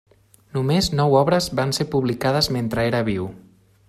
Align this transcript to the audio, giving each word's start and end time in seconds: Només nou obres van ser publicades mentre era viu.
Només 0.57 0.87
nou 0.99 1.17
obres 1.19 1.49
van 1.59 1.75
ser 1.79 1.87
publicades 1.93 2.49
mentre 2.57 2.87
era 2.93 3.03
viu. 3.11 3.29